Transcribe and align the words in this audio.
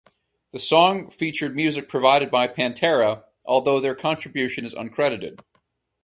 The 0.51 0.57
song 0.59 1.11
featured 1.11 1.55
music 1.55 1.87
provided 1.87 2.31
by 2.31 2.47
Pantera, 2.47 3.25
although 3.45 3.79
their 3.79 3.93
contribution 3.93 4.65
is 4.65 4.73
uncredited. 4.73 5.39